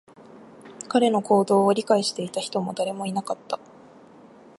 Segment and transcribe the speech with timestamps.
[0.89, 3.59] 彼の行動を理解していた人も誰もいなかった